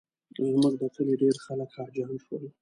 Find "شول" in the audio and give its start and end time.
2.25-2.43